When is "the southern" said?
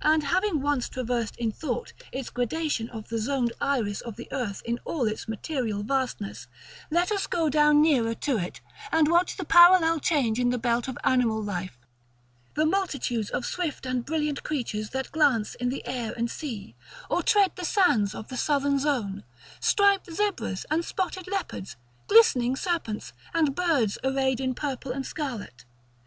18.28-18.78